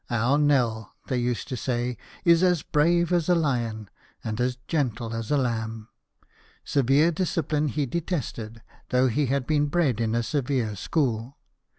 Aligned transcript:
''Our 0.09 0.39
Nel," 0.39 0.95
they 1.09 1.17
used 1.19 1.47
to 1.49 1.55
say, 1.55 1.95
"is 2.25 2.41
as 2.41 2.63
brave 2.63 3.13
as 3.13 3.29
a 3.29 3.35
Hon, 3.35 3.87
and 4.23 4.41
as 4.41 4.57
gentle 4.67 5.13
as 5.13 5.29
a 5.29 5.37
lamb." 5.37 5.89
Severe 6.63 7.11
discipline 7.11 7.67
he 7.67 7.85
detested, 7.85 8.63
though 8.89 9.09
he 9.09 9.27
had 9.27 9.45
been 9.45 9.67
bred 9.67 10.01
in 10.01 10.15
a 10.15 10.23
severe 10.23 10.75
school. 10.75 11.37